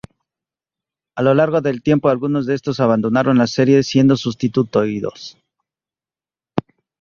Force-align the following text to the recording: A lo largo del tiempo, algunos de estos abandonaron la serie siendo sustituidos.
A 1.15 1.21
lo 1.21 1.35
largo 1.35 1.61
del 1.61 1.83
tiempo, 1.83 2.09
algunos 2.09 2.47
de 2.47 2.55
estos 2.55 2.79
abandonaron 2.79 3.37
la 3.37 3.45
serie 3.45 3.83
siendo 3.83 4.17
sustituidos. 4.17 5.37